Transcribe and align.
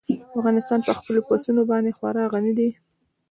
افغانستان 0.39 0.79
په 0.87 0.93
خپلو 0.97 1.19
پسونو 1.27 1.61
باندې 1.71 1.95
خورا 1.97 2.23
غني 2.33 2.51
هېواد 2.53 2.57
دی. 2.59 2.69